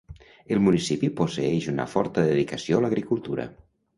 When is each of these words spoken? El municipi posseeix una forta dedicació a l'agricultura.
El 0.53 0.61
municipi 0.67 1.09
posseeix 1.19 1.69
una 1.73 1.85
forta 1.93 2.25
dedicació 2.31 2.79
a 2.79 2.83
l'agricultura. 2.87 3.49